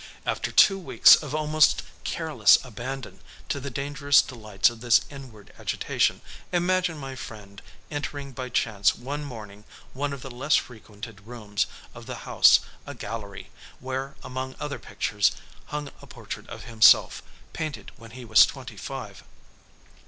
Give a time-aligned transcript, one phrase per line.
[0.25, 3.19] After two weeks of almost careless abandon
[3.49, 9.23] to the dangerous delights of this inward agitation imagine my friend entering by chance one
[9.23, 14.79] morning one of the less frequented rooms of the house, a gallery, where, among other
[14.79, 15.33] pictures,
[15.65, 17.21] hung a portrait of himself,
[17.53, 19.23] painted when he was twenty five.